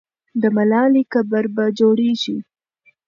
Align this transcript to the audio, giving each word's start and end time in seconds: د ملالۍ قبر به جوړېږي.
د 0.41 0.43
ملالۍ 0.55 1.03
قبر 1.13 1.43
به 1.55 1.65
جوړېږي. 1.79 2.37